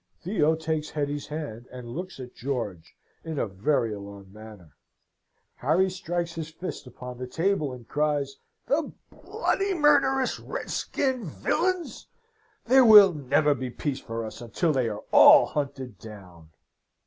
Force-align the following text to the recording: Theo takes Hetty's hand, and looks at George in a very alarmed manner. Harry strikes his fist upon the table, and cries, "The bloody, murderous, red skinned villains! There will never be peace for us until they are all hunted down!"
Theo 0.23 0.55
takes 0.55 0.89
Hetty's 0.89 1.27
hand, 1.27 1.67
and 1.71 1.87
looks 1.87 2.19
at 2.19 2.33
George 2.33 2.95
in 3.23 3.37
a 3.37 3.45
very 3.45 3.93
alarmed 3.93 4.33
manner. 4.33 4.73
Harry 5.57 5.91
strikes 5.91 6.33
his 6.33 6.49
fist 6.49 6.87
upon 6.87 7.19
the 7.19 7.27
table, 7.27 7.71
and 7.71 7.87
cries, 7.87 8.37
"The 8.65 8.93
bloody, 9.11 9.75
murderous, 9.75 10.39
red 10.39 10.71
skinned 10.71 11.25
villains! 11.25 12.07
There 12.65 12.83
will 12.83 13.13
never 13.13 13.53
be 13.53 13.69
peace 13.69 13.99
for 13.99 14.25
us 14.25 14.41
until 14.41 14.73
they 14.73 14.89
are 14.89 15.03
all 15.11 15.45
hunted 15.45 15.99
down!" 15.99 16.49